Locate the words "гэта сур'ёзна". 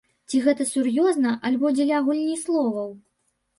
0.45-1.35